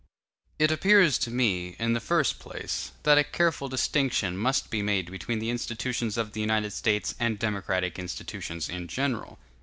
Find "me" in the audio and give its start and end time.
1.29-1.75